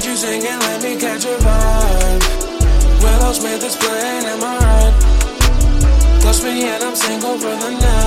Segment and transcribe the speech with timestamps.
[0.00, 3.02] singing, let me catch a vibe.
[3.02, 6.20] Willow Smith is playing, am I right?
[6.22, 7.99] Close me and I'm single for the night.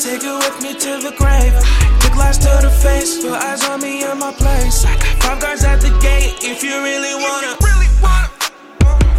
[0.00, 1.52] Take it with me to the grave.
[2.00, 4.86] Took glass to the face, Your eyes on me in my place.
[5.20, 7.52] Five guards at the gate if you really wanna.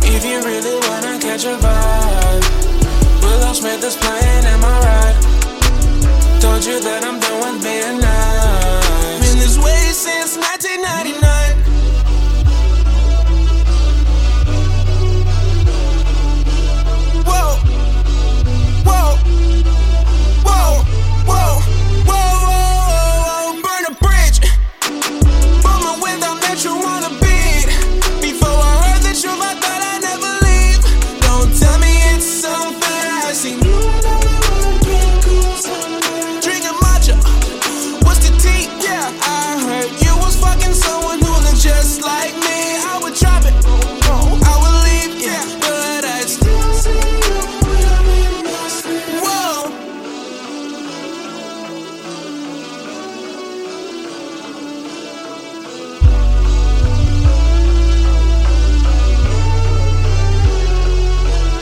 [0.01, 6.41] If you really wanna catch a vibe, Willow Smith is playing in my ride.
[6.41, 8.10] Told you that I'm done with being nice.